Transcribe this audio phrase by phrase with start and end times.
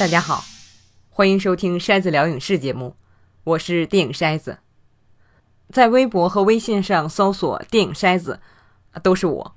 [0.00, 0.44] 大家好，
[1.10, 2.96] 欢迎收听筛子聊影视节目，
[3.44, 4.60] 我是电影筛子。
[5.68, 8.40] 在微博和微信上搜索“电影筛子”，
[9.04, 9.54] 都是我。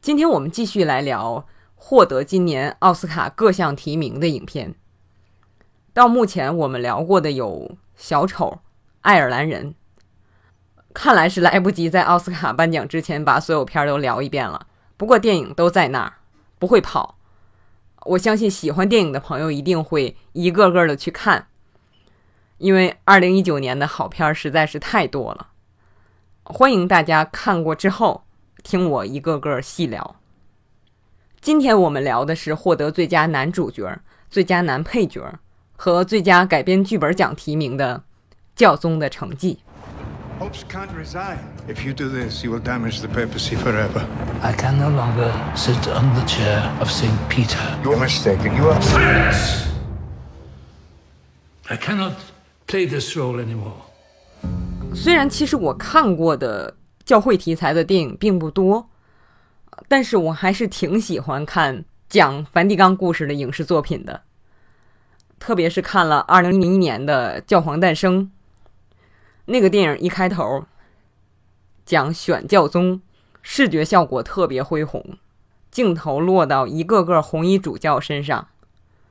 [0.00, 4.76] 今天我们继续来聊获得今年奥斯卡各项提名的影片。
[5.92, 8.46] 到目前我们聊过的有《小丑》
[9.00, 9.74] 《爱尔兰人》，
[10.94, 14.68] 看来是来不及在奥斯卡颁奖之前把所有片都聊一遍了。
[14.96, 16.12] 不过电影都在那儿，
[16.60, 17.16] 不会跑。
[18.06, 21.48] 我相信喜欢电影的朋友一定会一个个的去看，
[22.58, 25.48] 因为二零一九年的好片实在是太多了。
[26.44, 28.24] 欢迎大家看过之后
[28.62, 30.16] 听我一个个细聊。
[31.40, 35.38] 今天我们聊的是获得最佳男主角、最佳男配角
[35.76, 37.98] 和最佳改编剧本奖提名的
[38.54, 39.60] 《教宗的成绩》。
[40.42, 40.64] Popes.
[41.70, 44.04] If you do this, you will damage the papacy forever.
[44.42, 47.14] I can no longer sit on the chair of St.
[47.28, 47.60] Peter.
[47.84, 48.56] You're mistaken.
[48.56, 48.80] You are.
[51.68, 52.14] I cannot
[52.66, 53.84] play this role anymore.
[54.92, 58.90] 虽然其实我看过的教会题材的电影并不多，
[59.86, 64.22] 但是我还是挺喜欢看讲梵蒂冈故事的影视作品的。
[65.38, 68.24] 特别是看了二零零一年的《教皇诞生》。
[69.44, 70.64] 那个电影一开头
[71.90, 73.00] 讲选教宗，
[73.42, 75.18] 视觉效果特别恢宏，
[75.72, 78.46] 镜头落到一个个红衣主教身上，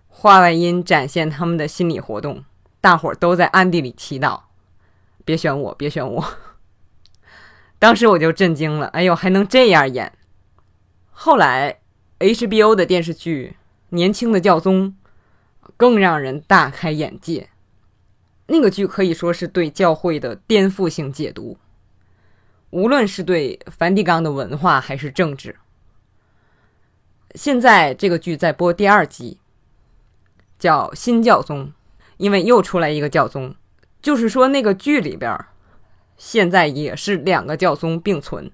[0.08, 2.46] 话外音展现他们的心理活动，
[2.80, 4.44] 大伙儿都在暗地里祈祷
[5.26, 6.24] ：“别选我，别选我。”
[7.78, 10.14] 当时我就震惊了，哎呦，还能这样演！
[11.12, 11.80] 后来
[12.20, 13.58] HBO 的电视剧
[13.90, 14.96] 《年轻的教宗》
[15.76, 17.50] 更让人大开眼界。
[18.48, 21.58] 那个剧可以说是对教会的颠覆性解读，
[22.72, 25.56] 无论是对梵蒂冈的文化还是政治。
[27.36, 29.40] 现在这个剧在播第二集，
[30.58, 31.68] 叫《新教宗》，
[32.18, 33.56] 因为又出来一个教宗，
[34.02, 35.46] 就是说那个剧里边
[36.18, 38.52] 现在也是两个教宗并存，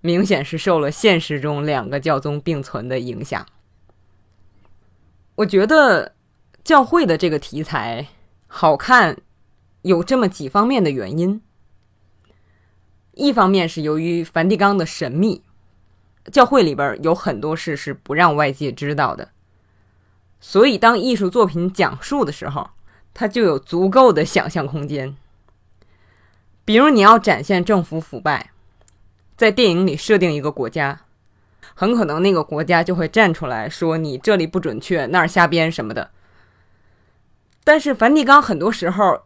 [0.00, 3.46] 明显是受了现实中两个教宗并存的影响。
[5.36, 6.14] 我觉得
[6.64, 8.08] 教会的这个题材。
[8.52, 9.16] 好看，
[9.82, 11.40] 有这么几方面的原因。
[13.12, 15.42] 一方面是由于梵蒂冈的神秘，
[16.32, 19.30] 教会里边有很多事是不让外界知道的，
[20.40, 22.70] 所以当艺术作品讲述的时候，
[23.12, 25.16] 它就有足够的想象空间。
[26.64, 28.52] 比如你要展现政府腐败，
[29.36, 31.00] 在电影里设定一个国家，
[31.74, 36.10] 很可能那个国家就会站出来说：“你这里不准确，那儿瞎编什么的。”
[37.64, 39.22] 但是梵蒂冈很多时候，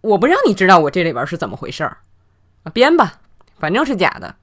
[0.00, 1.98] 我不让你知道我这里边是怎么回事儿，
[2.70, 3.20] 编吧，
[3.58, 4.36] 反正是假的。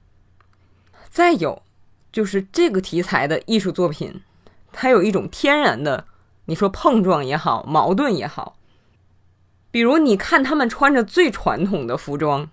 [1.10, 1.62] 再有，
[2.10, 4.22] 就是这个题材的艺术作品，
[4.72, 6.06] 它有一种天然的，
[6.46, 8.56] 你说碰撞也好，矛盾也好。
[9.70, 12.48] 比如你看他们穿着最传统的服装，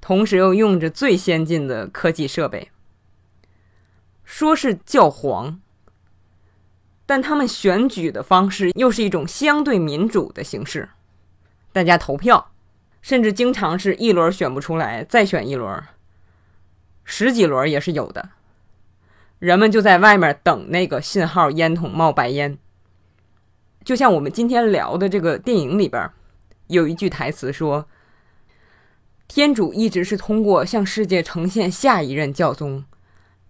[0.00, 2.70] 同时又用着最先进的科技设备，
[4.24, 5.60] 说是教皇。
[7.08, 10.88] 但他们选举的方式又是一种相对民主的形式，
[11.72, 12.50] 大家投票，
[13.06, 15.80] 甚至经常是一轮选不出来，再选一轮，
[17.04, 18.30] 十几轮也是有的。
[19.38, 22.58] 人们就在外面等那个信号，烟筒冒白烟。
[23.84, 26.10] 就像我们今天聊的这个电影里边，
[26.66, 27.86] 有一句台词说
[29.28, 32.84] ：“天主一直是通过向世界呈现下一任教宗，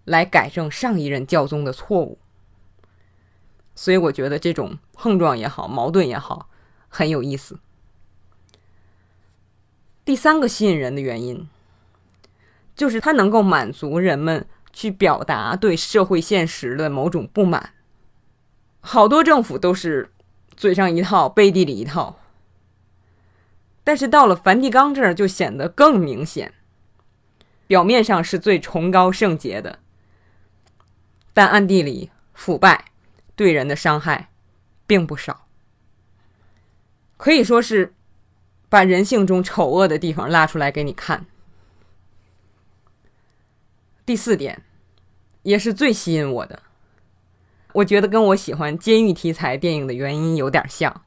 [0.05, 2.19] 来改正上一任教宗的错误。”
[3.73, 6.47] 所以我觉得这种碰撞也好，矛盾也好，
[6.89, 7.57] 很有意思。
[10.07, 11.49] 第三个吸引人的原因，
[12.77, 17.73] 就是它能够满足人们去表达对社会现实的某种不满。
[18.79, 20.09] 好多政府都是
[20.55, 22.17] 嘴上一套，背地里一套，
[23.83, 26.53] 但是到了梵蒂冈这儿就显得更明显。
[27.67, 29.79] 表面上是最崇高圣洁的，
[31.33, 32.85] 但暗地里腐败。
[33.35, 34.29] 对人的伤害
[34.87, 35.47] 并不少，
[37.17, 37.93] 可以说是
[38.69, 41.25] 把人性中丑恶的地方拉出来给你看。
[44.05, 44.63] 第四点，
[45.43, 46.61] 也是最吸引我的，
[47.73, 51.03] 我觉得跟我喜欢监狱题材电影的原因有点像，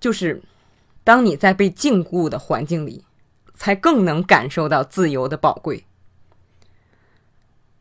[0.00, 0.42] 就是
[1.02, 3.04] 当你在被禁锢的环境里，
[3.54, 5.84] 才更能感受到自由的宝贵。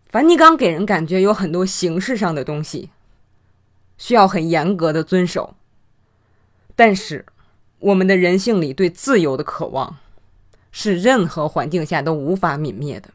[0.10, 2.92] 梵蒂冈给人感觉有很多形式上的东西。
[3.96, 5.56] 需要很严格的遵守，
[6.76, 7.26] 但是
[7.84, 9.98] 我们的人性里对自由的渴望，
[10.72, 13.10] 是任何环境下都无法泯灭的。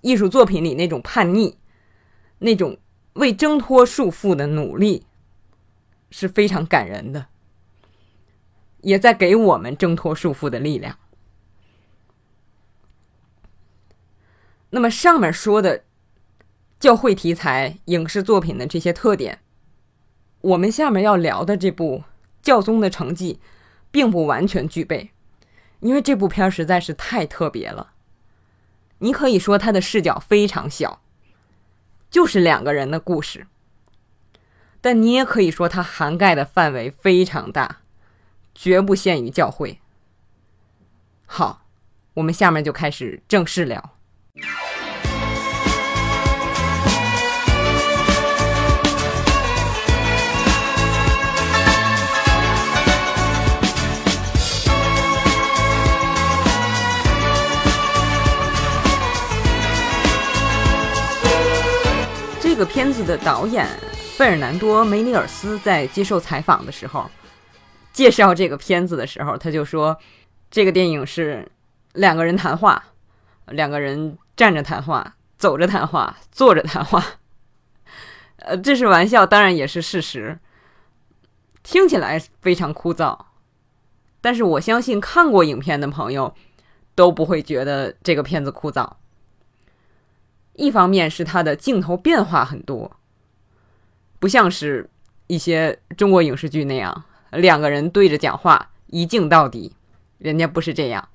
[0.00, 1.56] 艺术作品里那种叛逆，
[2.38, 2.78] 那种
[3.14, 5.06] 为挣脱束缚的努力
[6.10, 7.26] 是非常感人的，
[8.82, 10.96] 也在给我们挣脱束缚的力量。
[14.70, 15.82] 那么上面说的
[16.78, 19.40] 教会题材影视作品的这些特点，
[20.42, 21.98] 我们下面要聊的这部
[22.48, 23.40] 《教宗的成绩》
[23.90, 25.10] 并不完全具备，
[25.80, 27.92] 因为这部片实在是太特别了。
[29.00, 31.02] 你可以说它的视角非常小，
[32.08, 33.42] 就是两个人的故事；
[34.80, 37.82] 但你也可以说它涵盖的范围非常大，
[38.54, 39.80] 绝不限于教会。
[41.26, 41.66] 好，
[42.14, 43.92] 我们下面就开始正式聊。
[62.58, 63.64] 这个片子的导演
[64.16, 67.08] 费尔南多·梅尼尔斯在接受采访的时候，
[67.92, 69.96] 介绍这个片子的时候，他就说，
[70.50, 71.48] 这个电影是
[71.92, 72.82] 两个人谈话，
[73.46, 77.00] 两个人站着谈话，走着谈话，坐着谈话。
[78.42, 80.36] 呃，这是玩笑，当然也是事实。
[81.62, 83.16] 听起来非常枯燥，
[84.20, 86.34] 但是我相信看过影片的朋友
[86.96, 88.90] 都不会觉得这个片子枯燥。
[90.58, 92.96] 一方面是它的镜头变化很多，
[94.18, 94.90] 不像是
[95.28, 99.72] 一些中国影视剧那样两个人对着讲话一镜到底，
[100.18, 101.08] 人家不是这样。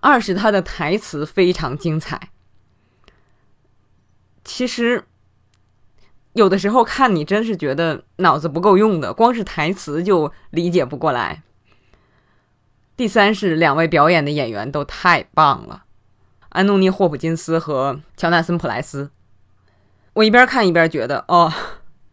[0.00, 2.28] 二是他的台词非常精彩。
[4.44, 5.04] 其实
[6.34, 11.42] 有的时候看你真是觉得脑子不够用的，光是台词就理解不过来。
[12.94, 15.83] 第三是两位表演的演员都太棒了。
[16.54, 19.10] 安东尼·霍普金斯和乔纳森·普莱斯，
[20.12, 21.52] 我一边看一边觉得，哦，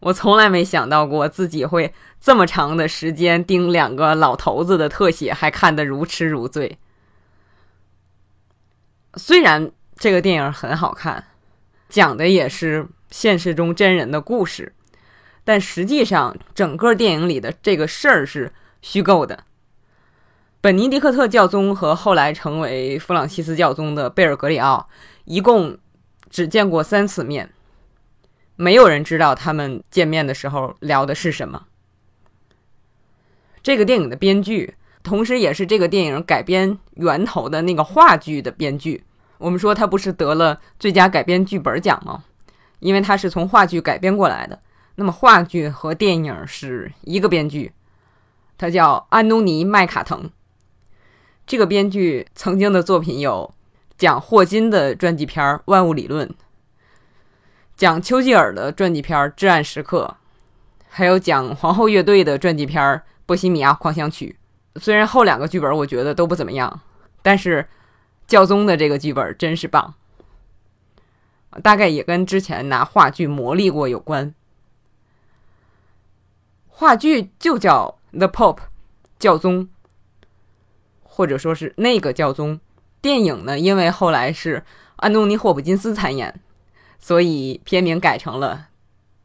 [0.00, 6.76] 我从来没想到过自己会这么长的时间盯两个老头子的特写，还看得如痴如醉。
[9.14, 11.24] 虽然这个电影很好看，
[11.88, 14.74] 讲的也是现实中真人的故事，
[15.44, 19.44] 但实际上整个电影里的这个事儿是虚构的。
[20.62, 24.88] 本尼迪克特教宗和后来成为弗朗西斯教宗的贝尔格里奥，
[25.24, 25.76] 一共
[26.30, 27.50] 只见过三次面，
[28.54, 31.64] 没有人知道他们见面的时候聊的是什么。
[33.60, 39.02] 这个电影的编剧，同时也是这个电影改编源头的那个话剧的编剧，
[39.38, 42.22] 我们说他不是得了最佳改编剧本奖吗？
[42.78, 44.60] 因为他是从话剧改编过来的。
[44.94, 47.72] 那么话剧和电影是一个编剧，
[48.56, 50.30] 他叫安东尼·麦卡腾。
[51.52, 53.52] 这个编剧曾经的作品有
[53.98, 56.26] 讲霍金的传记片《万物理论》，
[57.76, 60.16] 讲丘吉尔的传记片《至暗时刻》，
[60.88, 62.82] 还有讲皇后乐队的传记片
[63.26, 64.38] 《波西米亚狂想曲》。
[64.80, 66.80] 虽然后两个剧本我觉得都不怎么样，
[67.20, 67.68] 但是
[68.26, 69.92] 教宗的这个剧本真是棒。
[71.62, 74.34] 大概也跟之前拿话剧磨砺过有关。
[76.68, 78.56] 话剧就叫《The Pope》，
[79.18, 79.68] 教宗。
[81.14, 82.58] 或者说是那个教宗，
[83.02, 83.58] 电影呢？
[83.58, 84.64] 因为后来是
[84.96, 86.40] 安东尼·霍普金斯参演，
[86.98, 88.68] 所以片名改成了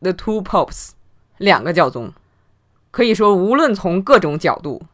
[0.03, 0.89] 《The Two Popes》，
[1.37, 2.11] 两个教宗。
[2.91, 4.81] 可以说，无论从各种角度，《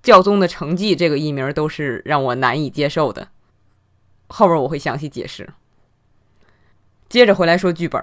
[0.00, 3.26] 教宗的成绩》这个译名都是让我难以接受的。
[4.28, 5.48] 后边我会详细解释。
[7.08, 8.00] 接着回来说剧本，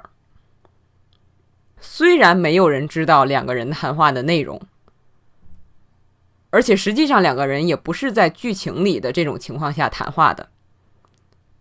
[1.79, 4.61] 虽然没有人知道两个人谈话的内容。
[6.51, 10.49] 而且实际上，两个人也不是在剧情里的这种情况下谈话的。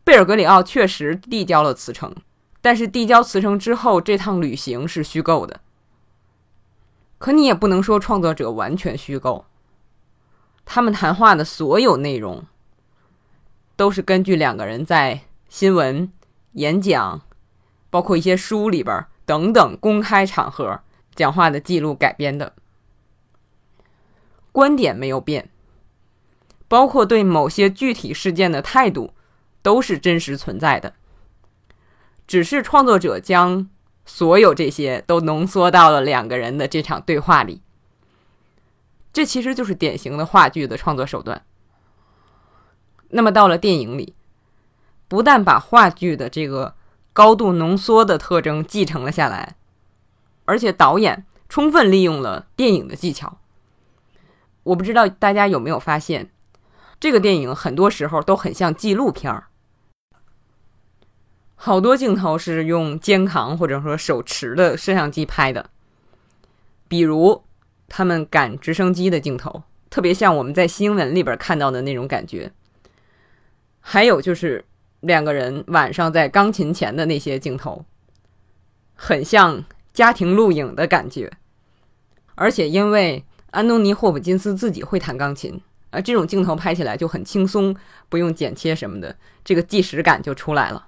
[0.05, 2.15] 贝尔格里奥确实递交了辞呈，
[2.61, 5.61] 但是递交辞呈之后，这趟旅行是虚构的。
[7.19, 9.45] 可你也不能说创作者完全虚构，
[10.65, 12.45] 他们谈话的所有内容
[13.77, 16.11] 都是根据两个人在新闻、
[16.53, 17.21] 演讲，
[17.91, 20.81] 包括一些书里边等等公开场合
[21.15, 22.55] 讲话的记录改编的。
[24.53, 25.51] 观点没有变，
[26.69, 29.15] 包括对某些具体事件的态度，
[29.63, 30.95] 都是真实存在的。
[32.27, 33.69] 只是创作者将
[34.07, 37.61] 所有这些都浓缩到了两个人的这场对话里。
[39.13, 41.43] 这其实就是典型的话剧的创作手段。
[43.09, 44.15] 那么到了电影里，
[45.09, 46.77] 不但把话剧的这个
[47.13, 49.57] 高度浓缩的特征继承了下来，
[50.45, 53.40] 而且导演充分利用了电影的技巧。
[54.63, 56.31] 我不知道大家有没有发现，
[56.99, 59.49] 这个电影很多时候都很像纪录片儿。
[61.55, 65.69] 好多镜头是用肩扛或者说手持的摄像机拍的，
[66.89, 67.45] 比如
[67.89, 72.51] 他们赶直升机的镜头，特别像我们在新闻里边看到的那种感觉。
[73.81, 74.65] 还有就是
[75.01, 77.85] 两个人晚上在钢琴前的那些镜头，
[78.95, 81.31] 很像家庭录影的感觉。
[82.35, 87.75] 而且因为安东尼·霍普金斯自己会弹钢琴，啊，这种镜头拍起来就很轻松，
[88.09, 90.87] 不用剪切什么的，这个即时感就出来了。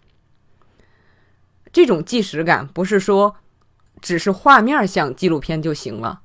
[1.72, 3.36] 这种即时感不是说
[4.00, 6.20] 只是画面像纪录片就行了，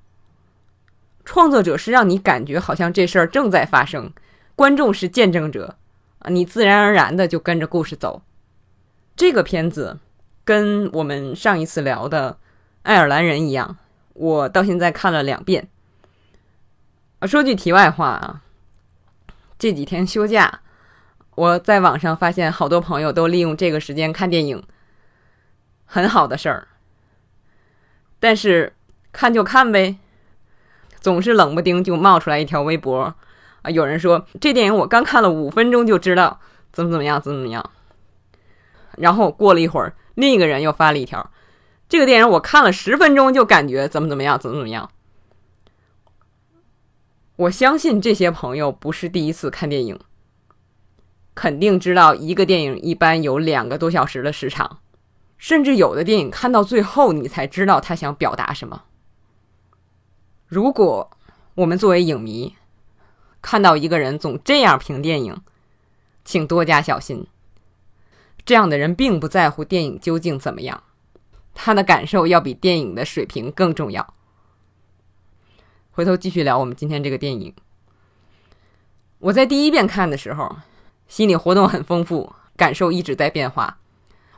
[1.26, 4.12] 创作者是让你感觉好像这事儿正在发生，
[4.56, 5.78] 观众是见证者
[6.20, 8.22] 啊，你自然而然的就跟着故事走。
[9.16, 9.98] 这个片子
[10.44, 12.34] 跟我们上一次聊的
[12.84, 13.78] 《爱尔兰人》一样，
[14.14, 15.68] 我到现在看了两遍。
[17.20, 18.42] 啊，说句题外话啊，
[19.58, 20.62] 这几天休假，
[21.36, 24.64] 我在网上发现好多朋友都利用这个时间看电影。
[25.90, 26.68] 很好的事儿，
[28.20, 28.74] 但是
[29.14, 29.96] 看就看呗，
[31.00, 33.16] 总是冷不丁就冒出来一条微博
[33.62, 33.72] 啊！
[33.72, 36.42] 有人说这电影我刚看了五分钟就知道
[36.74, 37.72] 怎么怎么样，怎么怎么样。
[38.98, 41.32] 然后过了一会儿，另一个人又发了一条，
[41.88, 44.92] 这个电影我看了十分钟就感觉怎么怎么样，怎么怎么样。
[47.38, 50.00] 我相信这些朋友不是第一次看电影，
[51.36, 54.80] 肯定知道一个电影一般有两个多小时的时长。
[55.38, 58.86] 甚至有的电影看到最后，你才知道他想表达什么。
[60.48, 61.12] 如果
[61.54, 62.56] 我们作为影迷
[63.40, 65.40] 看到一个人总这样评电影，
[66.26, 67.28] 请多加小心。
[68.44, 70.82] 这样的人并不在乎电影究竟怎么样，
[71.54, 74.16] 他的感受要比电影的水平更重要。
[75.98, 77.52] 回头继续聊我们今天这个电影。
[79.18, 80.58] 我在第一遍看的时候，
[81.08, 83.80] 心理活动很丰富，感受一直在变化。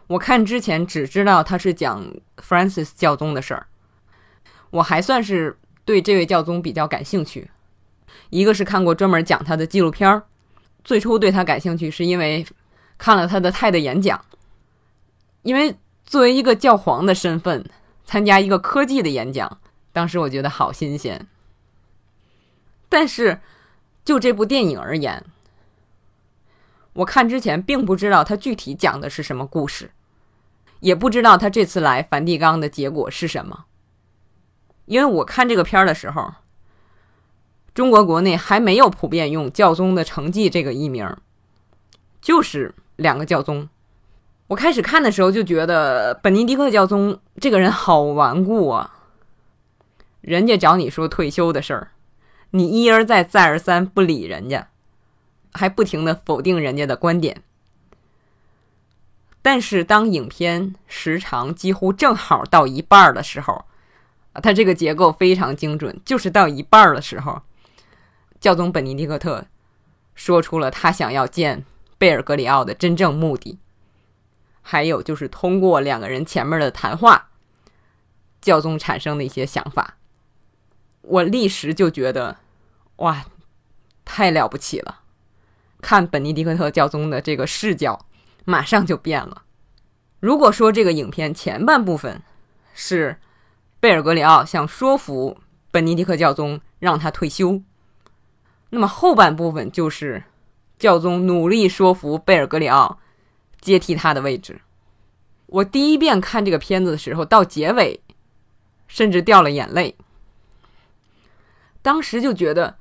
[0.07, 3.67] 我看之前只知道他是讲 Francis 教宗的事儿，
[4.69, 7.51] 我还算是对这位教宗比较感兴趣。
[8.29, 10.23] 一个是看过专门讲他的纪录片儿，
[10.85, 12.47] 最初对他感兴趣是因为
[12.97, 14.23] 看了他的泰的演讲，
[15.41, 15.75] 因为
[16.05, 17.69] 作为一个教皇的身份
[18.05, 19.59] 参加一个科技的演讲，
[19.91, 21.27] 当时我觉得好新鲜。
[22.89, 23.39] 但是
[24.03, 25.23] 就这部电影而言，
[26.93, 29.91] 我看之前并不知道他具体讲的是什么故事。
[30.81, 33.65] 也不知道他这次来梵蒂冈的结果是什么，
[34.85, 36.33] 因为我看这个片儿的时候，
[37.73, 41.13] 中国国内还没有普遍用“教宗的成绩”这个译名，
[42.21, 43.67] 就是两个教宗。
[44.47, 48.95] 我开始看的时候就觉得本尼迪克教宗这个人好顽固啊，
[50.21, 51.91] 人家找你说退休的事儿，
[52.51, 54.69] 你一而再再而三不理人家，
[55.53, 57.43] 还不停的否定人家的观点。
[59.41, 63.65] 但是当影片时长几乎正好到一半的时候，
[64.33, 67.41] 啊，它这个结构非常精准，就是到一半的时候，
[68.39, 69.45] 教宗本尼迪克特
[70.13, 71.63] 说出了他想要见
[71.97, 73.57] 贝尔格里奥的真正目的，
[74.61, 77.29] 还有就是通过两个人前面的谈话，
[78.41, 79.95] 教宗产生的一些想法，
[81.01, 82.37] 我立时就觉得，
[82.97, 83.25] 哇，
[84.03, 85.01] 太了不起了！
[85.81, 88.05] 看本尼迪克特教宗的这个视角。
[88.45, 89.43] 马上就变了。
[90.19, 92.19] 如果说这个影片前半部分
[92.73, 93.19] 是
[93.79, 95.37] 贝尔格里奥想说服
[95.69, 97.61] 本尼迪克教宗让他退休，
[98.71, 100.23] 那么后半部分就是
[100.79, 102.97] 教宗努力说服贝尔格里奥
[103.61, 104.61] 接替他的位置。
[105.45, 108.01] 我第一遍看这个片子的时候，到结尾
[108.87, 109.95] 甚至掉了眼泪。
[111.89, 112.77] 当时就觉得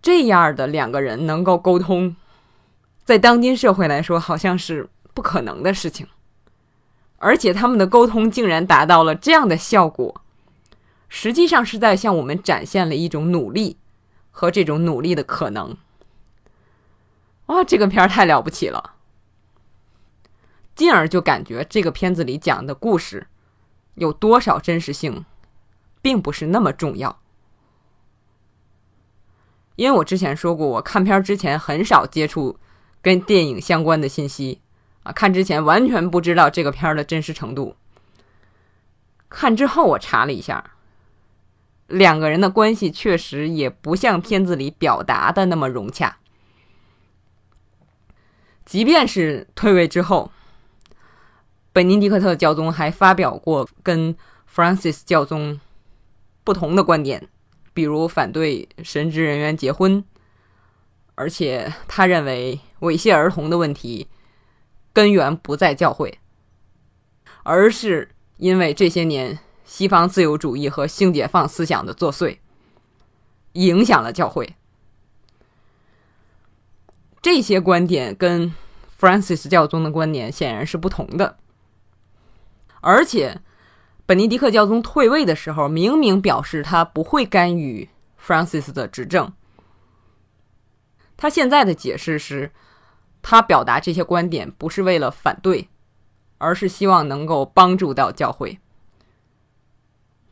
[0.00, 2.16] 这样的两个人能够沟通。
[3.04, 6.06] 在当今社会来说，好像是不可能的事情，
[7.18, 10.22] 而且他们的沟通竟然达到了这样的效果，
[11.10, 13.76] 实际上是在向我们展现了一种努力
[14.30, 15.76] 和这种努力的可能。
[17.48, 18.94] 哇，这个片儿太了不起了！
[20.74, 23.26] 进而就感觉这个片子里讲的故事
[23.96, 25.26] 有多少真实性，
[26.00, 27.19] 并不是那么重要，
[29.80, 32.58] 因为我之前说过，我看片之前很少接触。
[33.02, 34.60] 跟电影相关的信息
[35.04, 37.74] 啊，看之前完全不知道这个片的真实程度。
[39.30, 40.72] 看之后我查了一下，
[41.86, 46.18] 两个人的关系确实也不像片子里表达的那么融洽。
[48.66, 50.30] 即便是退位之后，
[51.72, 54.14] 本尼迪克特教宗还发表过跟
[54.54, 55.58] Francis 教宗
[56.44, 57.26] 不同的观点，
[57.72, 60.04] 比如反对神职人员结婚。
[61.16, 64.08] 而且他认为猥亵儿童的问题
[64.94, 66.18] 根源不在教会，
[67.42, 72.38] 而是因为这些年西方自由主义和性解放思想的作祟，
[73.52, 74.54] 影响了教会。
[77.20, 78.54] 这些观点跟
[78.98, 81.36] Francis 教宗的观点显然是不同的，
[82.80, 83.42] 而且
[84.10, 87.88] 本尼迪克教宗退位的时候，明明表示他不会干预
[88.20, 89.32] Francis 的执政。
[91.16, 92.50] 他现在的解释是，
[93.22, 95.68] 他表达这些观点不是为了反对，
[96.38, 98.58] 而是希望能够帮助到教会。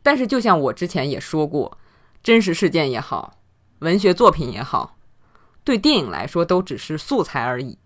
[0.03, 1.77] 但是，就像我之前也说过，
[2.21, 3.37] 真实事件也好，
[3.79, 4.97] 文学作品也好。
[5.63, 7.77] 对电影来说，都只是素材而已。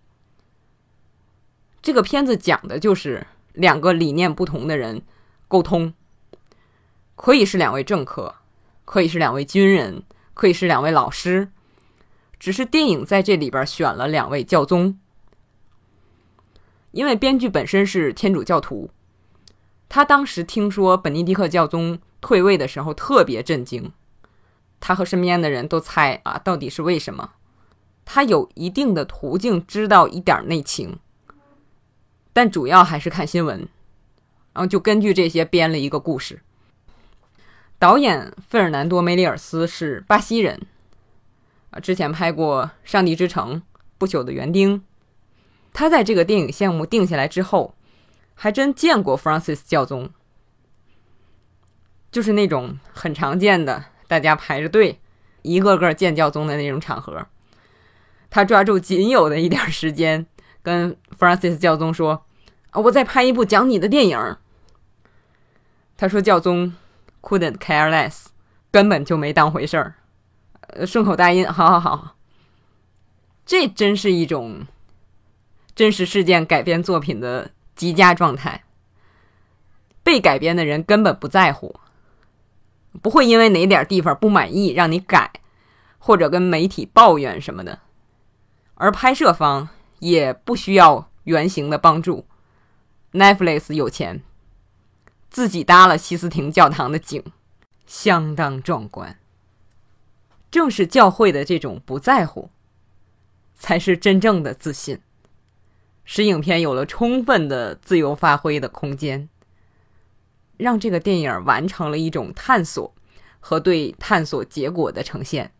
[1.80, 5.00] 这个片子讲的就是两个理念不同的人
[5.48, 5.92] 沟通，
[7.16, 8.36] 可以是两位政客，
[8.84, 10.02] 可以是两位军人，
[10.34, 11.50] 可以是两位老师，
[12.38, 14.98] 只是电影在这里边选了两位教宗，
[16.90, 18.90] 因为编剧本身是天主教徒，
[19.88, 23.92] 他当时听说本尼迪克教宗退位的时候特别震惊，
[24.80, 27.32] 他和身边的人都猜啊，到底是为什么？
[28.04, 30.98] 他有一定的途径知道一点内情，
[32.32, 33.66] 但主要还是看新闻，
[34.54, 36.40] 然后就根据这些编了一个故事。
[37.78, 40.62] 导演费尔南多·梅里尔斯是巴西人，
[41.70, 43.56] 啊，之前拍过《上帝之城》
[43.98, 44.78] 《不朽的园丁》。
[45.74, 47.74] 他在这个电影项目定下来之后，
[48.34, 50.08] 还真见过 Francis 教宗，
[52.12, 55.00] 就是那种很常见的，大家排着队，
[55.42, 57.26] 一个个见教宗的那种场合。
[58.30, 60.24] 他抓住仅有的一点时间，
[60.62, 62.24] 跟 Francis 教宗说
[62.70, 64.36] ：“啊，我再拍一部讲你的电影。”
[66.04, 66.70] 他说：“教宗
[67.22, 68.26] couldn't care less，
[68.70, 69.94] 根本就没当回事儿，
[70.60, 72.16] 呃，顺口答应，好好好。”
[73.46, 74.66] 这真是一种
[75.74, 78.64] 真实事件改编作品的极佳状态。
[80.02, 81.80] 被改编的人根本不在乎，
[83.00, 85.32] 不会因为哪点地方不满意让你改，
[85.96, 87.78] 或者跟媒体抱怨什么的。
[88.74, 92.26] 而拍摄方也不需要原型的帮助
[93.12, 94.22] ，Netflix 有钱，
[95.34, 97.20] 自己搭了西斯廷教堂的景，
[97.88, 99.18] 相当壮观。
[100.48, 102.50] 正是教会的这种不在乎，
[103.56, 105.00] 才是真正的自信，
[106.04, 109.28] 使影片有了充分的自由发挥的空间，
[110.56, 112.94] 让这个电影完成了一种探索
[113.40, 115.52] 和对探索结果的呈现。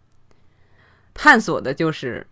[1.12, 2.28] 探索的就是。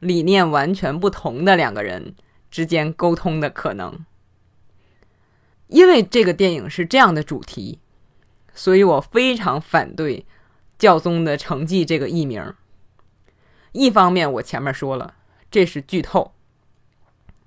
[0.00, 2.14] 理念完全不同的两个人
[2.50, 4.04] 之间沟通的可能，
[5.68, 7.80] 因为这个电影是这样的主题，
[8.54, 10.26] 所以我非常反对
[10.78, 12.54] “教宗的成绩”这个艺名。
[13.72, 15.14] 一方面，我前面说了，
[15.50, 16.32] 这是剧透。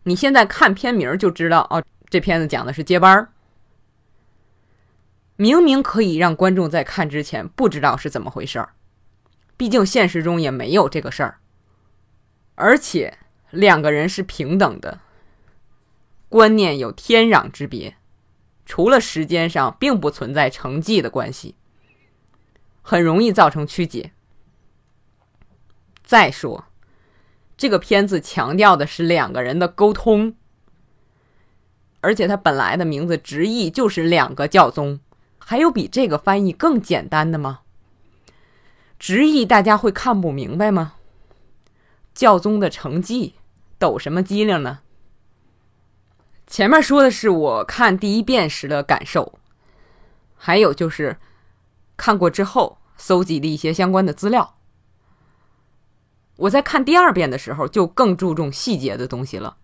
[0.03, 3.29] 你现在看片名就知道，哦，这片子讲的是接班儿，
[5.35, 8.73] 明明可以让观众在看之前不知道是怎么回事儿，
[9.55, 11.39] 毕竟现实中也没有这个事儿。
[12.55, 13.17] 而且
[13.51, 14.99] 两个人是平等的，
[16.27, 17.95] 观念有天壤之别，
[18.67, 21.55] 除了时间上并不存在成绩的关系，
[22.81, 24.11] 很容易造成曲解。
[26.03, 26.65] 再说，
[27.55, 30.35] 这个片子强调的是两个人的沟通，
[32.01, 34.99] 而且它本来的名字直译就是两个教宗，
[35.39, 37.61] 还有比这个翻译更简单的吗？
[38.99, 40.95] 直译大家会看不明白吗？
[42.13, 43.35] 教宗的成绩，
[43.79, 44.79] 抖什么机灵呢？
[46.47, 49.37] 前面说的是我看第一遍时的感受，
[50.35, 51.17] 还有就是
[51.97, 54.55] 看过之后搜集的一些相关的资料。
[56.37, 59.57] 我在看第二遍的时候就更注重细节的东西了，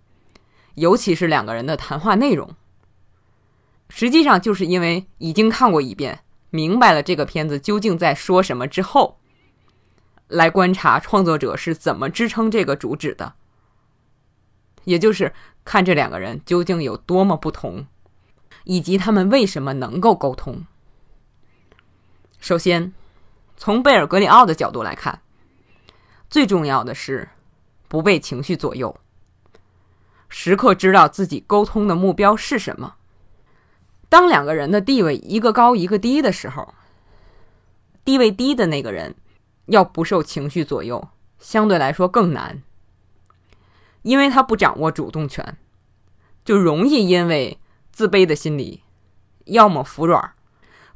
[0.76, 2.54] 尤其是两个人的谈话内容。
[3.90, 6.20] 实际上就是因为已经看过一遍，
[6.50, 9.20] 明白了这个片子究竟在说什么之后。
[10.30, 13.36] 来观察创作者是怎么支撑这个主旨的，
[14.84, 17.86] 也就是看这两个人究竟有多么不同，
[18.64, 20.66] 以及他们为什么能够沟通。
[22.40, 22.94] 首先，
[23.58, 25.22] 从贝尔格里奥的角度来看，
[26.30, 27.30] 最重要的是
[27.88, 28.96] 不被情绪左右，
[30.30, 32.96] 时刻知道自己沟通的目标是什么。
[34.10, 36.74] 当两个人的地位一个高一个低的时候，
[38.04, 39.16] 地位低的那个人。
[39.68, 41.08] 要不受情绪左右，
[41.40, 42.62] 相对来说更难，
[44.04, 45.58] 因为他不掌握主动权，
[46.46, 47.58] 就容易因为
[47.92, 48.84] 自卑的心理，
[49.46, 50.34] 要么服软，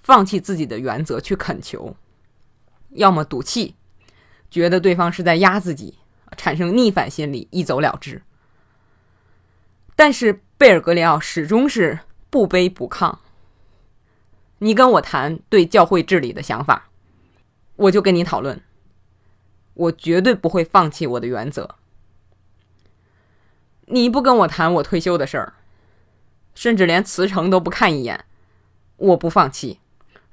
[0.01, 1.95] 放弃自己的原则去恳求，
[2.91, 3.75] 要么赌气，
[4.49, 5.97] 觉得对方是在压自己，
[6.37, 8.21] 产生逆反心理，一走了之。
[9.95, 13.17] 但是贝尔格里奥始终是不卑不亢。
[14.59, 16.89] 你跟我谈对教会治理的想法，
[17.75, 18.61] 我就跟你讨论。
[19.75, 21.75] 我绝对不会放弃我的原则。
[23.89, 25.53] 你不跟我谈我退休的事儿，
[26.53, 28.25] 甚至连辞呈都不看一眼，
[28.97, 29.79] 我不放弃，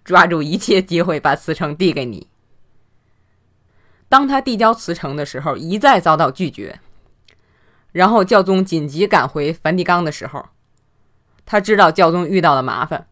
[0.04, 2.26] 抓住一切机会把辞呈递给你。
[4.08, 6.80] 当他递交辞呈的时候，一再遭到拒绝。
[7.92, 10.48] 然后教宗紧急赶回梵蒂冈的时候，
[11.46, 13.06] 他知道教宗遇到了麻烦，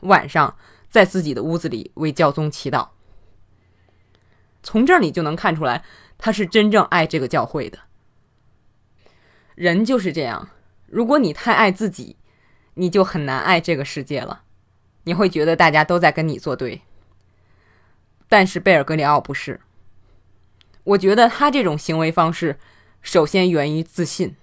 [0.00, 0.56] 晚上
[0.88, 2.88] 在自己的屋子里为教宗祈祷。
[4.64, 5.84] 从这儿你就能看出来，
[6.18, 7.78] 他是真正爱这个教会的。
[9.56, 10.48] 人就是这样，
[10.86, 12.16] 如果你太爱自己，
[12.74, 14.42] 你就很难爱这个世界了。
[15.04, 16.82] 你会觉得大家都在跟你作对。
[18.28, 19.60] 但是贝尔格里奥不是，
[20.84, 22.58] 我觉得他这种行为方式。
[23.00, 24.34] 首先源于自信，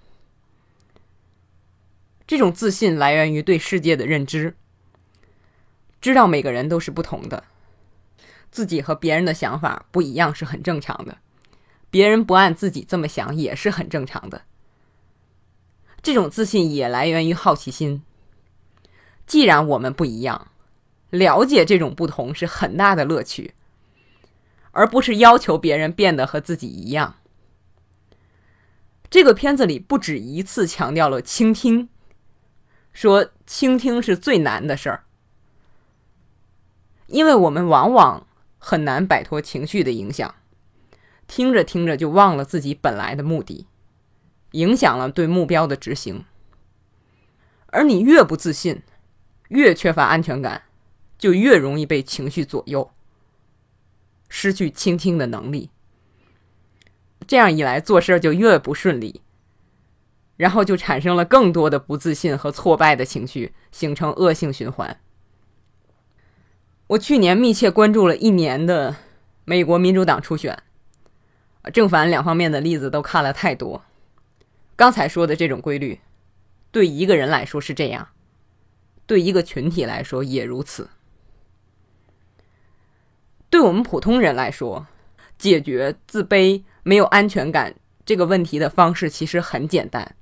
[2.26, 4.56] 这种自信来源于对世界的认知，
[6.00, 7.44] 知道每个人都是不同的，
[8.50, 11.18] 自己和别人的想法不一样是很正常的，
[11.90, 14.42] 别人不按自己这么想也是很正常的。
[16.04, 18.02] 这种自信也来源于好奇心。
[19.26, 20.48] 既然我们不一样，
[21.08, 23.54] 了解这种不同是很大的乐趣，
[24.72, 27.16] 而不是要求别人变得和自己一样。
[29.08, 31.88] 这个片子里不止一次强调了倾听，
[32.92, 35.04] 说倾听是最难的事儿，
[37.06, 38.26] 因为我们往往
[38.58, 40.34] 很难摆脱情绪的影响，
[41.26, 43.66] 听着听着就忘了自己本来的目的，
[44.54, 46.24] 影响了对目标的执行。
[47.66, 48.82] 而你越不自信，
[49.48, 50.62] 越缺乏安全感，
[51.18, 52.90] 就越容易被情绪左右，
[54.28, 55.70] 失去倾听的能力。
[57.26, 59.22] 这样一来，做事就越不顺利，
[60.36, 65.00] 然后就产生了更多的不自信和挫败的情绪，形成恶性循环。
[66.88, 68.94] 我去年密切关注了一年的
[69.44, 70.62] 美国民主党初选，
[71.72, 73.82] 正反两方面的例子都看了太多。
[74.76, 76.00] 刚才说的这种规律，
[76.70, 78.08] 对一个人来说是这样，
[79.06, 80.90] 对一个群体来说也如此。
[83.48, 84.86] 对我们普通人来说，
[85.38, 86.64] 解决自卑。
[86.86, 90.14] 没有安全感这个问题的方式其实很简单，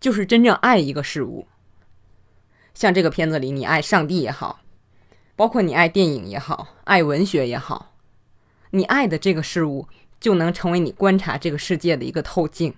[0.00, 1.46] 就是真正爱一个事物。
[2.74, 4.58] 像这个片子里，你爱上帝也好，
[5.36, 7.94] 包括你爱电影也好，爱文学也好，
[8.70, 9.86] 你爱的这个事物
[10.18, 12.74] 就能成为你观察这个世界的一个透镜。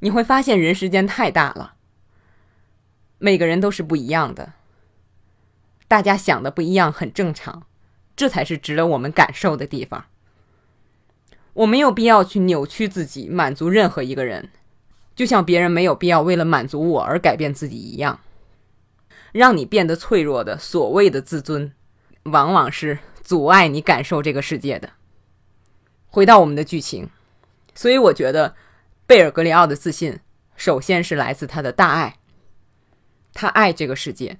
[0.00, 1.74] 你会发现人世间太大了，
[3.18, 4.52] 每个人都是不一样的，
[5.88, 7.66] 大家想的不一样很正常，
[8.14, 10.04] 这才是值得我们感受的地方。
[11.54, 14.50] 我没有必要去扭曲自己，满足任何一个人，
[15.14, 18.20] 就像别人没有必要为了满足我而改变自己一样。
[19.32, 21.72] 让你变得脆弱的所谓的自尊，
[22.24, 24.90] 往往是阻碍你感受这个世界的。
[26.08, 27.08] 回到我们的剧情，
[27.74, 28.54] 所以我觉得
[29.06, 30.18] 贝尔格里奥的自信，
[30.56, 32.16] 首先是来自他的大爱。
[33.32, 34.38] 他爱这个世界，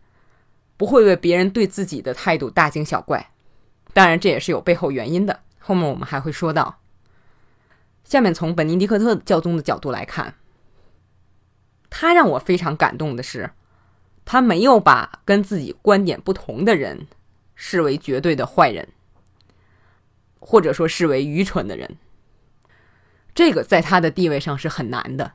[0.76, 3.30] 不会为别人对自己的态度大惊小怪。
[3.92, 6.80] 当然，这也是有背后原因的，后面我们还会说到。
[8.02, 10.34] 下面从本尼迪克特教宗的角度来看，
[11.88, 13.52] 他让我非常感动的是，
[14.24, 17.06] 他没有把跟自己观点不同的人
[17.54, 18.88] 视为绝对的坏人，
[20.40, 21.96] 或者说视为愚蠢的人。
[23.36, 25.32] 这个在他的地位上是很难的。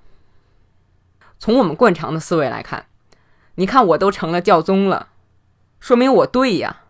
[1.37, 2.87] 从我们惯常的思维来看，
[3.55, 5.09] 你看我都成了教宗了，
[5.79, 6.81] 说明我对呀，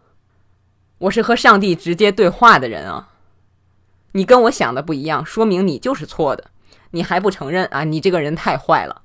[1.00, 3.10] 我是和上帝直接对话的人啊。
[4.14, 6.50] 你跟我想的不一样，说明你就是错的。
[6.92, 7.84] 你还不承认啊？
[7.84, 9.02] 你这个人太坏了。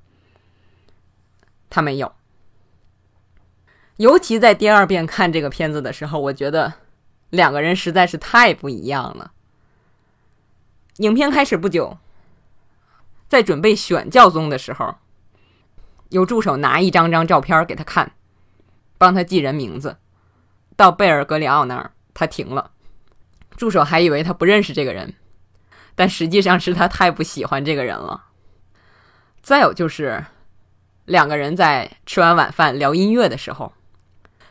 [1.68, 2.12] 他没有。
[3.96, 6.72] 尤其在第二遍看这个片子的时候，我觉得
[7.30, 9.32] 两个人实在是太不一样了。
[10.98, 11.98] 影片开始不久，
[13.28, 14.94] 在准备选教宗的时候，
[16.08, 18.12] 有助手拿一张张照片给他看，
[18.96, 19.98] 帮他记人名字。
[20.74, 22.70] 到贝尔格里奥那儿，他停了。
[23.56, 25.14] 助手还以为他不认识这个人，
[25.94, 28.26] 但实际上是他太不喜欢这个人了。
[29.42, 30.24] 再有就是，
[31.04, 33.72] 两个人在吃完晚饭聊音乐的时候，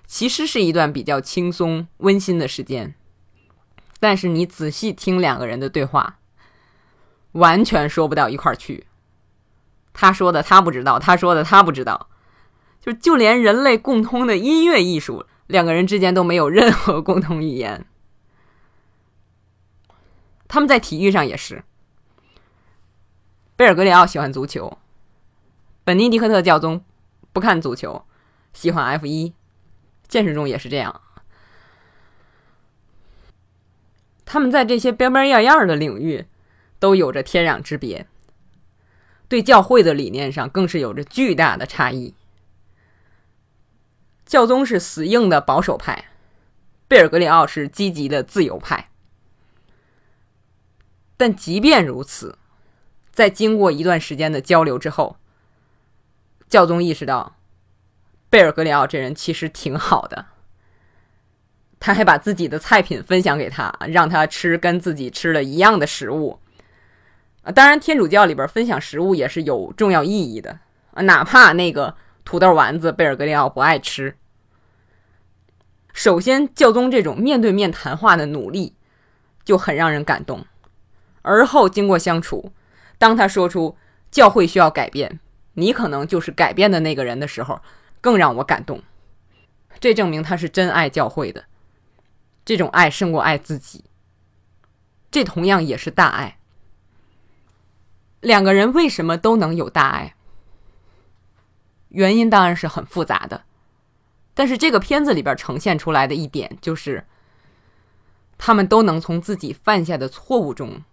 [0.05, 2.93] 其实是一段比较轻松温馨的时间。
[3.99, 6.17] 但是你仔细听两个人的对话，
[7.35, 8.87] 完全说不到一块儿去。
[9.93, 12.09] 他说的他不知道，他说的他不知道，
[12.81, 17.85] 就就连人类共通的音乐艺术，两个人之间都没有任何共同语言。
[20.47, 21.63] 他们在体育上也是。
[23.55, 24.77] 贝尔格里奥喜欢足球，
[25.83, 26.83] 本尼迪克特教宗
[27.31, 28.05] 不看足球，
[28.53, 29.33] 喜欢 F 一，
[30.09, 31.01] 现实中也是这样。
[34.25, 36.25] 他们在这些边边样样的领域
[36.85, 38.05] 都有着天壤之别，
[39.27, 42.13] 对教会的理念上更是有着巨大的差异。
[44.23, 46.09] 教宗是死硬的保守派，
[46.87, 48.91] 贝尔格里奥是积极的自由派。
[51.17, 52.37] 但即便如此，
[53.11, 55.17] 在经过一段时间的交流之后，
[56.47, 57.35] 教宗意识到，
[58.29, 60.27] 贝尔格里奥这人其实挺好的。
[61.79, 66.39] 他还把自己的菜品分享给他，让他吃跟自己吃的一样的食物。
[67.45, 70.60] 啊，当然，天主教里边分享食物也是有重要意义的
[70.95, 74.17] 啊，哪怕那个土豆丸子贝尔格里奥不爱吃。
[75.93, 78.75] 首先，教宗这种面对面谈话的努力
[79.45, 80.43] 就很让人感动。
[81.21, 82.51] 而后经过相处，
[82.97, 83.77] 当他说出
[84.10, 85.19] 教会需要改变，
[85.53, 87.62] 你可能就是改变的那个人的时候，
[88.01, 88.81] 更让我感动。
[89.79, 91.45] 这证明他是真爱教会的，
[92.43, 93.84] 这种爱胜过爱自己。
[95.12, 96.39] 这同样也是大爱。
[98.25, 100.15] 两个人为什么都能有大爱？
[101.89, 103.43] 原因当然是很复杂的，
[104.33, 107.05] 但是这个片子里边呈现出来的一点就是，
[108.35, 110.83] 他们都能从自己犯下的错误中。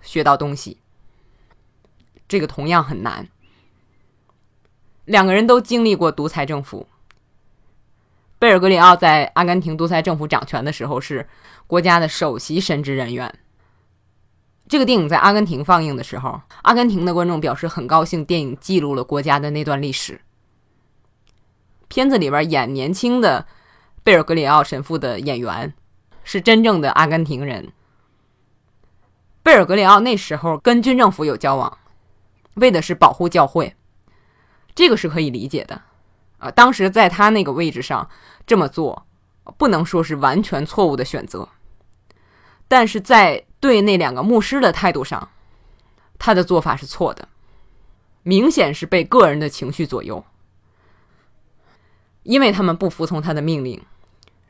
[0.00, 0.78] 学到东西，
[2.28, 3.26] 这个同样很难。
[5.06, 6.86] 两个人都经历过独裁政府。
[8.38, 11.28] 贝尔格里奥在阿根廷独裁政府掌权的时候是
[11.66, 13.36] 国家的首席神职人员。
[14.68, 20.20] 这个电影在阿根廷放映的时候，阿根廷的观众表示很高兴，电影记录了国家的那段历史。
[21.88, 23.46] 片子里边演年轻的
[24.02, 25.72] 贝尔格里奥神父的演员
[26.24, 27.72] 是真正的阿根廷人。
[29.44, 31.78] 贝尔格里奥那时候跟军政府有交往，
[32.54, 33.76] 为的是保护教会，
[34.74, 35.80] 这个是可以理解的。
[36.38, 38.10] 啊，当时在他那个位置上
[38.44, 39.06] 这么做，
[39.56, 41.48] 不能说是完全错误的选择，
[42.68, 45.30] 但是在对那两个牧师的态度上，
[46.18, 47.28] 他的做法是错的，
[48.22, 50.24] 明显是被个人的情绪左右，
[52.22, 53.82] 因为他们不服从他的命令，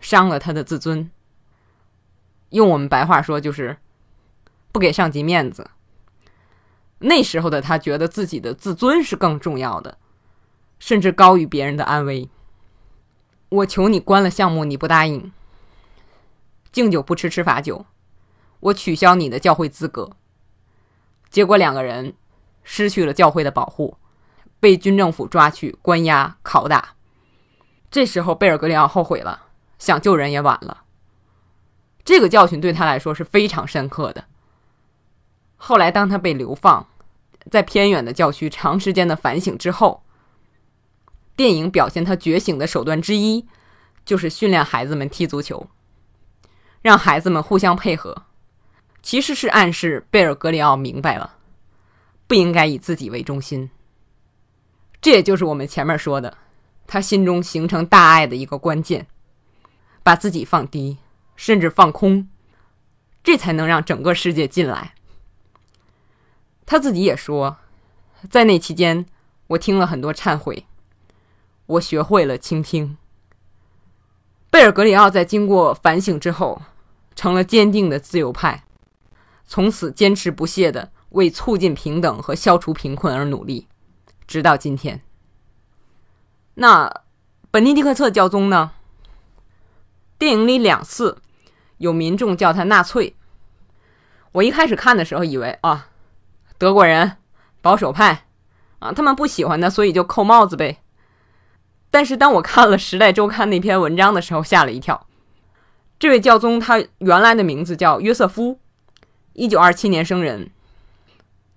[0.01, 1.11] 伤了他的自尊。
[2.51, 3.79] 用我们白话说就是。
[4.73, 5.71] 不给上级面子，
[6.99, 9.97] 那时候的他觉得自己的自尊是更重要的，
[10.79, 12.29] 甚至高于别人的安危。
[13.49, 15.33] 我求你关了项目，你不答应；
[16.71, 17.87] 敬酒不吃吃罚酒，
[18.61, 20.11] 我取消你的教会资格。
[21.31, 22.15] 结果两个人
[22.63, 23.97] 失去了教会的保护，
[24.59, 26.95] 被军政府抓去关押拷打。
[27.91, 29.47] 这时候贝尔格里奥后悔了，
[29.79, 30.85] 想救人也晚了。
[32.05, 34.25] 这个教训对他来说是非常深刻的。
[35.57, 36.87] 后来，当他被流放，
[37.51, 40.03] 在偏远的教区长时间的反省之后，
[41.35, 43.47] 电影表现他觉醒的手段之一，
[44.05, 45.69] 就是训练孩子们踢足球，
[46.83, 48.25] 让孩子们互相配合，
[49.07, 51.37] 其实是暗示贝尔格里奥明白了，
[52.27, 53.71] 不应该以自己为中心。
[55.01, 56.39] 这也就是我们前面说的，
[56.89, 59.07] 他心中形成大爱的一个关键，
[60.03, 60.99] 把自己放低，
[61.37, 62.29] 甚至放空，
[63.23, 64.95] 这才能让整个世界进来。
[66.67, 67.59] 他自己也说，
[68.29, 69.07] 在那期间，
[69.47, 70.67] 我听了很多忏悔，
[71.67, 72.97] 我学会了倾听。
[74.51, 76.61] 贝尔格里奥在经过反省之后，
[77.15, 78.65] 成了坚定的自由派，
[79.47, 83.69] 从此坚持不懈的为促进平等和消除贫困而努力，
[84.27, 85.01] 直到今天。
[86.55, 87.03] 那
[87.51, 88.73] 本尼迪克特教宗呢？
[90.19, 91.19] 电影里两次
[91.79, 93.15] 有民众叫他纳粹，
[94.33, 95.89] 我一开始看的时候以为啊。
[96.59, 97.19] 德国人，
[97.61, 98.27] 保守派，
[98.79, 100.79] 啊，他们不喜欢他，所以就扣帽子呗。
[101.91, 105.07] 但是当我看了《时代周刊》那篇文章的时候，吓了一跳。
[105.99, 108.59] 这位教宗他原来的名字叫约瑟夫，
[109.37, 110.51] 一九二七年生人。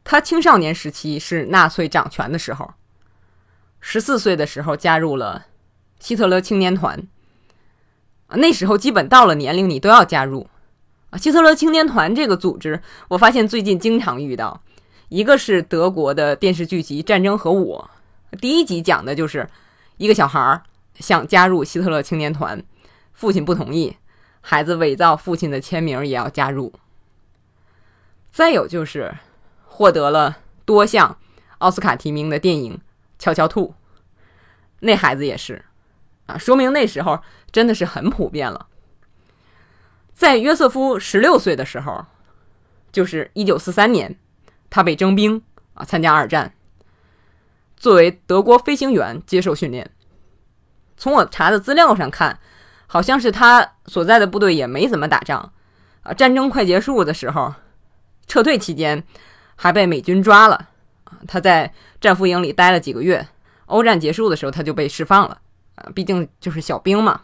[0.04, 2.74] 他青少年时期是纳粹掌权的时候，
[3.80, 5.46] 十四岁的时候加入了
[6.00, 7.02] 希特勒青年团。
[8.32, 10.48] 那时候基本到了年龄，你都要加入。
[11.12, 14.62] 啊，希特勒青年团这个组织，我发现最近经常遇到。
[15.08, 17.90] 一个是德国的电视剧集《战争和我》，
[18.40, 19.50] 第一集讲的就是
[19.98, 20.64] 一个小孩儿
[21.00, 22.62] 想加入希特勒青年团，
[23.14, 23.96] 父亲不同意，
[24.42, 26.74] 孩子伪造父亲的签名也要加入。
[28.32, 29.16] 再有就是
[29.66, 31.18] 获得了多项
[31.60, 32.76] 奥斯卡提名的电影
[33.18, 33.76] 《悄悄兔》，
[34.80, 35.66] 那孩子也是
[36.28, 37.20] 啊，说明那时候
[37.52, 38.68] 真的是很普遍了。
[40.14, 42.06] 在约瑟夫十六岁的时候，
[42.92, 44.18] 就是一九四三年。
[44.72, 45.42] 他被征兵
[45.74, 46.54] 啊，参加二战。
[47.76, 49.90] 作为德国飞行员接受训练。
[50.96, 52.40] 从我查的资料上看，
[52.86, 55.54] 好像是他所在的部队也没怎么打仗
[56.04, 56.14] 啊。
[56.14, 57.56] 战争快结束的时候，
[58.30, 59.04] 撤退期间
[59.58, 60.70] 还被美军抓了。
[61.28, 63.28] 他在战俘营里待了几个月，
[63.66, 65.42] 欧战结束的时候他就被释放了
[65.76, 65.92] 啊。
[65.94, 67.24] 毕竟就是小兵嘛。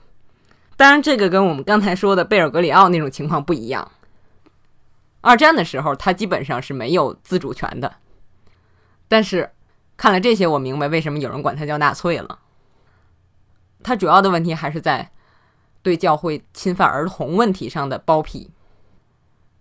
[0.76, 3.90] 当然，这个跟我们刚才说的贝尔格里奥那种情况不一样。
[5.22, 7.96] 二战的时候，他基本上是没有自主权的。
[9.08, 9.52] 但是，
[9.96, 12.40] 看了这些，我明白为什么有人管他叫纳粹了。
[13.84, 15.12] 他主要的问题还是在
[15.82, 18.52] 对教会侵犯儿童问题上的包庇。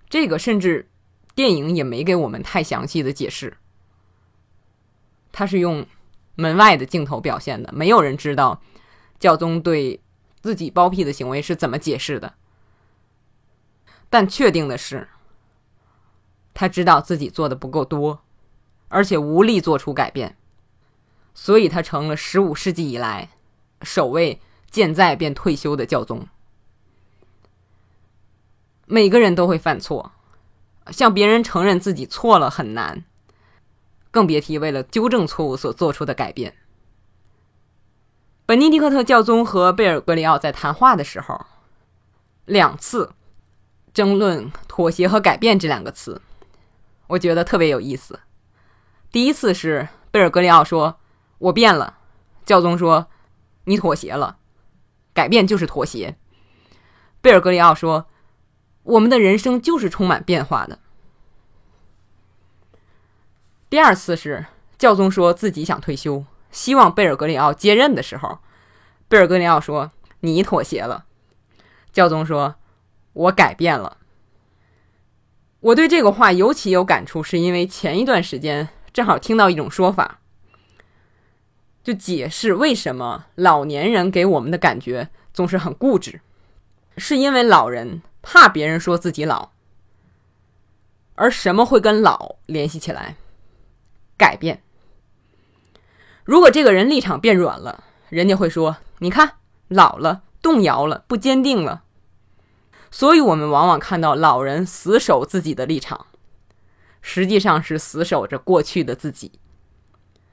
[0.09, 0.89] 这个甚至
[1.35, 3.57] 电影也没给我们太详细的解释。
[5.33, 5.87] 他是用
[6.35, 8.63] 门外的镜头表现的，没有人知道
[9.19, 10.01] 教宗对。
[10.45, 12.35] 自己包庇的行为是怎么解释的？
[14.11, 15.09] 但确定的是，
[16.53, 18.23] 他知道自己做的不够多，
[18.89, 20.37] 而且无力做出改变，
[21.33, 23.31] 所以他成了十五世纪以来
[23.81, 24.39] 首位
[24.71, 26.29] 健在便退休的教宗。
[28.85, 30.13] 每个人都会犯错，
[30.91, 33.05] 向别人承认自己错了很难，
[34.11, 36.57] 更别提为了纠正错误所做出的改变。
[38.47, 41.47] 本尼迪克特教宗和贝尔格里奥在谈话的时候，
[42.45, 43.15] 两次
[43.95, 46.21] 争论“妥协”和“改变”这两个词，
[47.07, 48.21] 我觉得特别有意思。
[49.11, 50.99] 第一次是贝尔格里奥说
[51.39, 51.99] ：“我变了。”
[52.45, 53.07] 教宗说
[53.65, 54.37] ：“你妥协了。”
[55.15, 56.17] 改变就是妥协。
[57.23, 58.07] 贝尔格里奥说
[58.85, 60.79] ：“我们的人生就是充满变化的。”
[63.69, 64.47] 第二次是
[64.79, 66.25] 教宗说自己想退休。
[66.51, 68.39] 希望贝尔格里奥接任的时候，
[69.09, 71.05] 贝尔格里奥说：“你妥协了。”
[71.93, 72.55] 教宗说
[73.13, 73.97] ：“我改变了。”
[75.59, 80.21] 我对这个话尤其有感触，是因为前一段时间正好听到一种说法，
[81.83, 86.21] 就解释为什么老年人给我们的感觉总是很固执，
[86.99, 89.51] 是因为老人怕别人说自己老。
[91.15, 93.15] 而什么会跟老联系起来？
[94.17, 94.63] 改变。
[96.25, 99.35] 如果这个人立场变软了，人家会说：“你看，
[99.69, 101.85] 老了，动摇了，不坚定了。”
[102.91, 106.07] 所以，我们往往看到老人死守自己的立场，
[107.01, 109.33] 实际上是死守着过去的自己。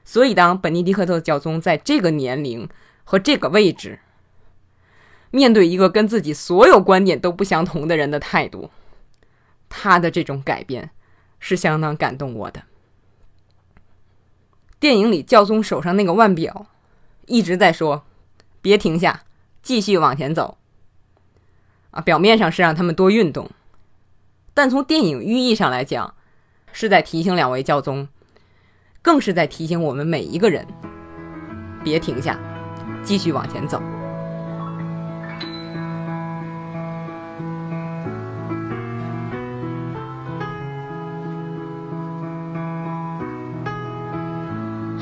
[0.04, 2.68] 所以，当本尼迪克特教宗在这个年龄
[3.04, 4.00] 和这个位置，
[5.32, 8.70] 面对一个跟自己所有观点都不相同的人的态度，
[9.68, 10.90] 他的这种改变
[11.40, 12.62] 是相当感动我的。
[14.78, 16.66] 电影里教宗手上那个腕表，
[17.26, 18.04] 一直在说
[18.60, 19.22] ：“别停下，
[19.62, 20.58] 继续往前走。”
[21.92, 23.50] 啊，表面上是让他们多运动，
[24.52, 26.14] 但从电影寓意上来讲，
[26.72, 28.08] 是在提醒两位教宗，
[29.00, 30.66] 更是在提醒我们每一个人：
[31.82, 32.38] 别停下，
[33.02, 33.80] 继续往前走。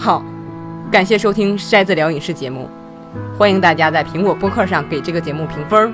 [0.01, 0.25] 好，
[0.91, 2.67] 感谢收听筛子聊影视节目，
[3.37, 5.93] 欢迎大家在苹果播客上给这个节目评分，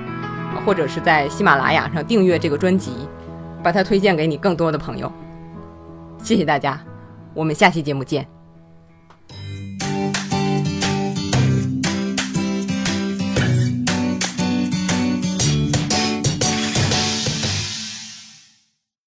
[0.64, 2.92] 或者是在喜马拉雅上订阅这个专辑，
[3.64, 5.10] 把它推荐给你更多的朋友。
[6.22, 6.80] 谢谢大家，
[7.34, 8.35] 我们下期节目见。